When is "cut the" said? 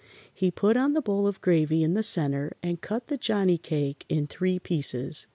2.81-3.17